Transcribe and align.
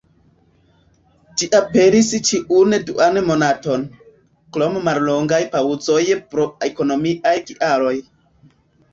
Ĝi 1.39 1.47
aperis 1.57 2.07
ĉiun 2.29 2.75
duan 2.87 3.19
monaton, 3.27 3.83
krom 4.57 4.79
mallongaj 4.87 5.41
paŭzoj 5.57 6.01
pro 6.33 6.47
ekonomiaj 6.69 7.35
kialoj. 7.51 7.93